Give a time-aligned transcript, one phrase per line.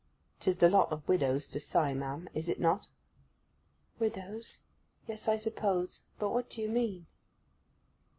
[0.39, 2.87] 'Tis the lot of widows to sigh, ma'am, is it not?'
[3.99, 7.05] 'Widows—yes, I suppose; but what do you mean?